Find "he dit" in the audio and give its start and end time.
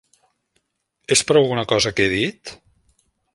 2.07-2.55